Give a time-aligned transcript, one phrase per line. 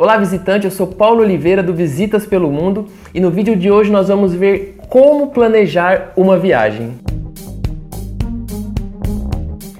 [0.00, 3.92] Olá visitante, eu sou Paulo Oliveira do Visitas pelo Mundo e no vídeo de hoje
[3.92, 6.94] nós vamos ver como planejar uma viagem.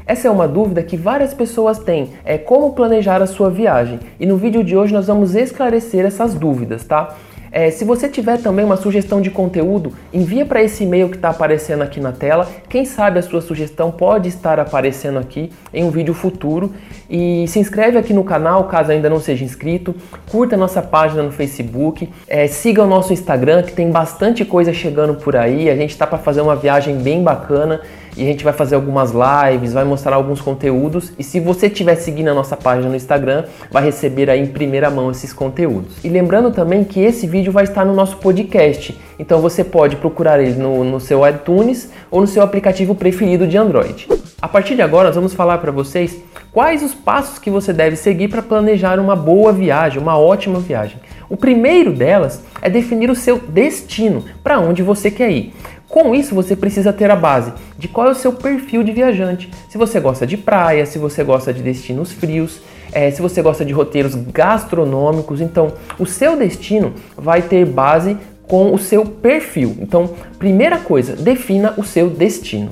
[0.05, 3.99] Essa é uma dúvida que várias pessoas têm, é como planejar a sua viagem.
[4.21, 7.17] E no vídeo de hoje nós vamos esclarecer essas dúvidas, tá?
[7.53, 11.31] É, se você tiver também uma sugestão de conteúdo, envia para esse e-mail que está
[11.31, 12.49] aparecendo aqui na tela.
[12.69, 16.73] Quem sabe a sua sugestão pode estar aparecendo aqui em um vídeo futuro.
[17.09, 19.95] E se inscreve aqui no canal caso ainda não seja inscrito.
[20.31, 22.09] Curta nossa página no Facebook.
[22.29, 25.69] É, siga o nosso Instagram que tem bastante coisa chegando por aí.
[25.69, 27.81] A gente está para fazer uma viagem bem bacana
[28.17, 31.95] e a gente vai fazer algumas lives, vai mostrar alguns conteúdos e se você estiver
[31.97, 36.05] seguindo a nossa página no Instagram, vai receber aí em primeira mão esses conteúdos.
[36.05, 40.41] E lembrando também que esse vídeo vai estar no nosso podcast, então você pode procurar
[40.41, 44.09] ele no, no seu iTunes ou no seu aplicativo preferido de Android.
[44.43, 46.17] A partir de agora, nós vamos falar para vocês
[46.51, 50.99] quais os passos que você deve seguir para planejar uma boa viagem, uma ótima viagem.
[51.29, 55.53] O primeiro delas é definir o seu destino, para onde você quer ir.
[55.91, 59.51] Com isso, você precisa ter a base de qual é o seu perfil de viajante.
[59.69, 62.61] Se você gosta de praia, se você gosta de destinos frios,
[62.93, 68.17] é, se você gosta de roteiros gastronômicos, então o seu destino vai ter base
[68.47, 69.77] com o seu perfil.
[69.81, 72.71] Então, primeira coisa, defina o seu destino.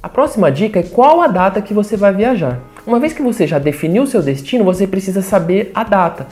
[0.00, 2.60] A próxima dica é qual a data que você vai viajar.
[2.86, 6.28] Uma vez que você já definiu o seu destino, você precisa saber a data.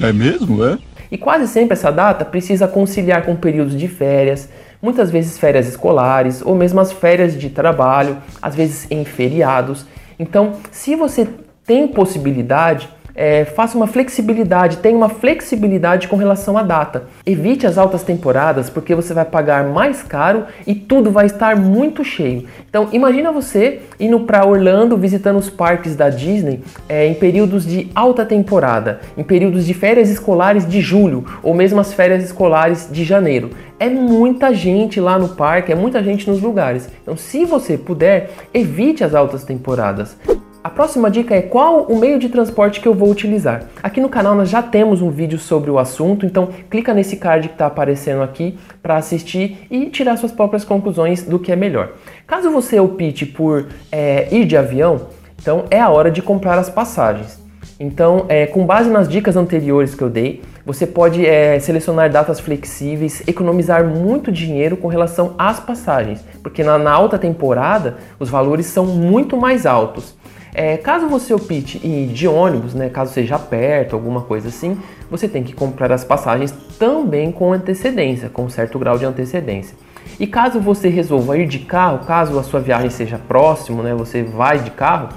[0.00, 0.78] É mesmo, é?
[1.10, 4.48] E quase sempre essa data precisa conciliar com períodos de férias,
[4.82, 9.86] muitas vezes férias escolares ou mesmo as férias de trabalho, às vezes em feriados.
[10.18, 11.28] Então, se você
[11.64, 12.88] tem possibilidade,
[13.20, 17.04] é, faça uma flexibilidade, tenha uma flexibilidade com relação à data.
[17.26, 22.02] Evite as altas temporadas porque você vai pagar mais caro e tudo vai estar muito
[22.02, 22.46] cheio.
[22.66, 27.90] Então imagina você indo para Orlando visitando os parques da Disney é, em períodos de
[27.94, 33.04] alta temporada, em períodos de férias escolares de julho ou mesmo as férias escolares de
[33.04, 33.50] janeiro.
[33.78, 36.86] É muita gente lá no parque, é muita gente nos lugares.
[37.02, 40.18] Então, se você puder, evite as altas temporadas.
[40.62, 43.62] A próxima dica é qual o meio de transporte que eu vou utilizar.
[43.82, 47.48] Aqui no canal nós já temos um vídeo sobre o assunto, então clica nesse card
[47.48, 51.92] que está aparecendo aqui para assistir e tirar suas próprias conclusões do que é melhor.
[52.26, 55.06] Caso você opte por é, ir de avião,
[55.40, 57.40] então é a hora de comprar as passagens.
[57.82, 62.38] Então, é, com base nas dicas anteriores que eu dei, você pode é, selecionar datas
[62.38, 68.66] flexíveis, economizar muito dinheiro com relação às passagens, porque na, na alta temporada os valores
[68.66, 70.14] são muito mais altos.
[70.52, 74.76] É, caso você opte ir de ônibus, né, caso seja perto, alguma coisa assim,
[75.10, 79.76] você tem que comprar as passagens também com antecedência, com um certo grau de antecedência.
[80.18, 84.22] E caso você resolva ir de carro, caso a sua viagem seja próximo, né, você
[84.22, 85.08] vai de carro,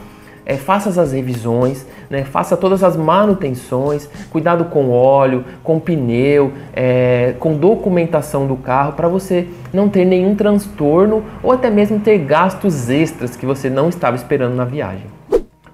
[0.46, 7.34] é, faça as revisões, né, faça todas as manutenções, cuidado com óleo, com pneu, é,
[7.40, 12.90] com documentação do carro para você não ter nenhum transtorno ou até mesmo ter gastos
[12.90, 15.06] extras que você não estava esperando na viagem.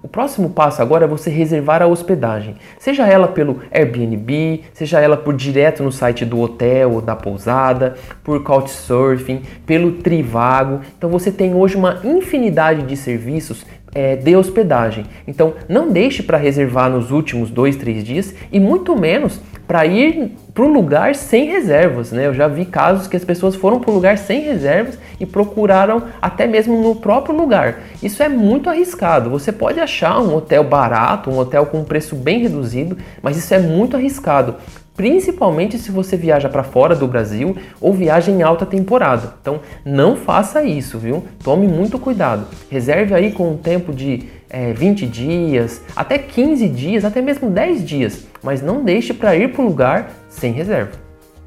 [0.09, 5.15] O próximo passo agora é você reservar a hospedagem, seja ela pelo Airbnb, seja ela
[5.15, 7.93] por direto no site do hotel ou da pousada,
[8.23, 10.81] por Couchsurfing, pelo Trivago.
[10.97, 15.05] Então você tem hoje uma infinidade de serviços é, de hospedagem.
[15.27, 20.35] Então não deixe para reservar nos últimos dois, três dias e muito menos para ir
[20.51, 22.11] para o lugar sem reservas.
[22.11, 22.25] Né?
[22.25, 26.05] Eu já vi casos que as pessoas foram para o lugar sem reservas e procuraram
[26.19, 27.81] até mesmo no próprio lugar.
[28.01, 29.29] Isso é muito arriscado.
[29.29, 33.53] Você pode achar um hotel barato, um hotel com um preço bem reduzido, mas isso
[33.53, 34.55] é muito arriscado
[34.99, 39.33] principalmente se você viaja para fora do Brasil ou viaja em alta temporada.
[39.41, 41.23] Então não faça isso, viu?
[41.41, 42.45] Tome muito cuidado.
[42.69, 47.87] Reserve aí com um tempo de é, 20 dias, até 15 dias, até mesmo 10
[47.87, 50.91] dias, mas não deixe para ir para o lugar sem reserva.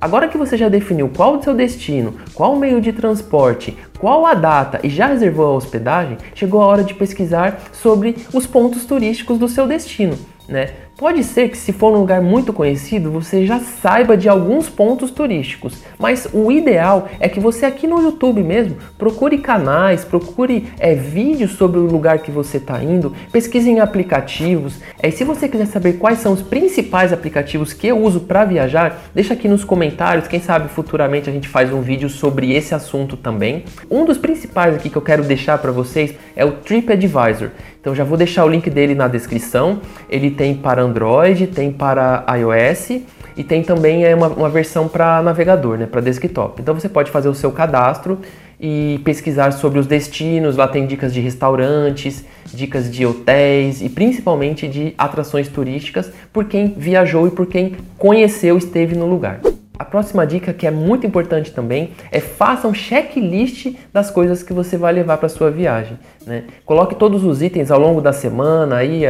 [0.00, 4.26] Agora que você já definiu qual o seu destino, qual o meio de transporte, qual
[4.26, 8.84] a data e já reservou a hospedagem, chegou a hora de pesquisar sobre os pontos
[8.84, 10.18] turísticos do seu destino.
[10.48, 10.70] Né?
[10.96, 15.10] Pode ser que se for um lugar muito conhecido, você já saiba de alguns pontos
[15.10, 20.94] turísticos, mas o ideal é que você aqui no YouTube mesmo procure canais, procure é,
[20.94, 24.80] vídeos sobre o lugar que você está indo, pesquise em aplicativos.
[25.02, 28.44] É, e se você quiser saber quais são os principais aplicativos que eu uso para
[28.44, 32.74] viajar, deixa aqui nos comentários, quem sabe futuramente a gente faz um vídeo sobre esse
[32.74, 33.64] assunto também.
[33.92, 37.50] Um dos principais aqui que eu quero deixar para vocês é o TripAdvisor.
[37.78, 39.82] Então já vou deixar o link dele na descrição.
[40.08, 43.02] Ele tem para Android, tem para iOS
[43.36, 46.62] e tem também é uma, uma versão para navegador, né, para desktop.
[46.62, 48.18] Então você pode fazer o seu cadastro
[48.58, 50.56] e pesquisar sobre os destinos.
[50.56, 56.74] Lá tem dicas de restaurantes, dicas de hotéis e principalmente de atrações turísticas por quem
[56.78, 59.51] viajou e por quem conheceu, esteve no lugar.
[59.82, 64.52] A próxima dica que é muito importante também é faça um checklist das coisas que
[64.52, 65.98] você vai levar para sua viagem.
[66.24, 66.44] Né?
[66.64, 69.02] Coloque todos os itens ao longo da semana, aí,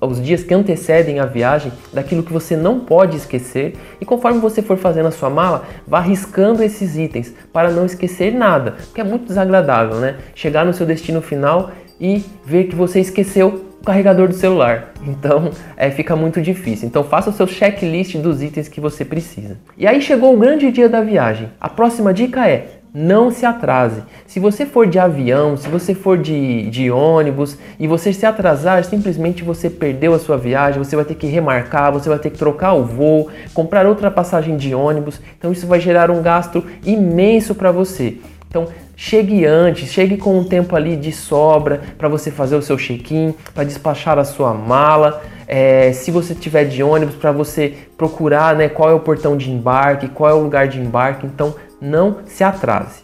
[0.00, 3.74] os dias que antecedem a viagem, daquilo que você não pode esquecer.
[4.00, 8.32] E conforme você for fazendo a sua mala, vá riscando esses itens para não esquecer
[8.32, 10.16] nada, porque é muito desagradável, né?
[10.34, 11.70] Chegar no seu destino final
[12.00, 14.92] e ver que você esqueceu o carregador do celular.
[15.06, 16.88] Então é, fica muito difícil.
[16.88, 19.56] Então faça o seu checklist dos itens que você precisa.
[19.76, 21.48] E aí chegou o grande dia da viagem.
[21.60, 24.02] A próxima dica é não se atrase.
[24.26, 28.82] Se você for de avião, se você for de, de ônibus e você se atrasar,
[28.84, 32.38] simplesmente você perdeu a sua viagem, você vai ter que remarcar, você vai ter que
[32.38, 35.20] trocar o voo, comprar outra passagem de ônibus.
[35.38, 38.16] Então isso vai gerar um gasto imenso para você.
[38.48, 38.66] Então
[39.00, 43.32] chegue antes, chegue com um tempo ali de sobra para você fazer o seu check-in,
[43.54, 45.22] para despachar a sua mala.
[45.46, 49.52] É, se você tiver de ônibus, para você procurar né, qual é o portão de
[49.52, 51.24] embarque, qual é o lugar de embarque.
[51.26, 53.02] Então não se atrase.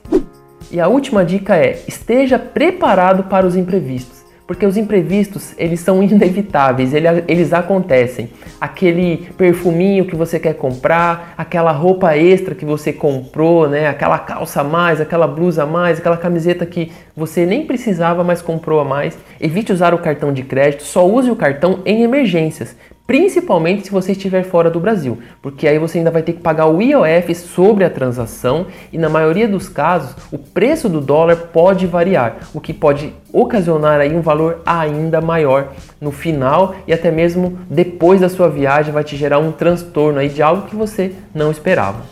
[0.68, 6.02] E a última dica é: esteja preparado para os imprevistos porque os imprevistos eles são
[6.02, 8.28] inevitáveis, eles acontecem.
[8.60, 13.88] Aquele perfuminho que você quer comprar, aquela roupa extra que você comprou, né?
[13.88, 18.42] Aquela calça a mais, aquela blusa a mais, aquela camiseta que você nem precisava, mas
[18.42, 19.16] comprou a mais.
[19.40, 22.76] Evite usar o cartão de crédito, só use o cartão em emergências,
[23.06, 26.66] principalmente se você estiver fora do Brasil, porque aí você ainda vai ter que pagar
[26.66, 31.86] o IOF sobre a transação e na maioria dos casos o preço do dólar pode
[31.86, 37.58] variar, o que pode ocasionar aí um valor ainda maior no final e até mesmo
[37.68, 41.50] depois da sua viagem vai te gerar um transtorno aí de algo que você não
[41.50, 42.02] esperava.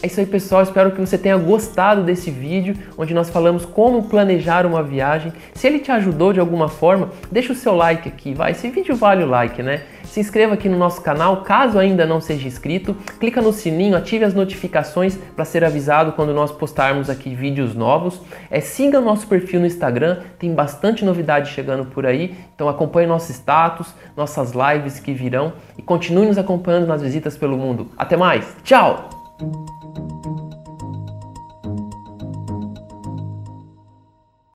[0.00, 0.62] É isso aí, pessoal.
[0.62, 5.32] Espero que você tenha gostado desse vídeo, onde nós falamos como planejar uma viagem.
[5.54, 8.52] Se ele te ajudou de alguma forma, deixa o seu like aqui, vai.
[8.52, 9.82] Esse vídeo vale o like, né?
[10.04, 12.96] Se inscreva aqui no nosso canal, caso ainda não seja inscrito.
[13.18, 18.20] Clica no sininho, ative as notificações para ser avisado quando nós postarmos aqui vídeos novos.
[18.50, 22.36] É, siga o nosso perfil no Instagram, tem bastante novidade chegando por aí.
[22.54, 27.58] Então acompanhe nosso status, nossas lives que virão e continue nos acompanhando nas visitas pelo
[27.58, 27.88] mundo.
[27.96, 29.10] Até mais, tchau!